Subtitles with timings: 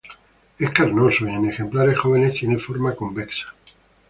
[0.57, 3.53] Es carnoso, y en ejemplares jóvenes tiene forma convexa.